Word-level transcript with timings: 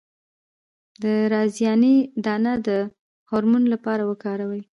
د 1.01 1.03
رازیانې 1.33 1.95
دانه 2.25 2.53
د 2.67 2.69
هورمون 3.29 3.63
لپاره 3.73 4.03
وکاروئ 4.11 4.63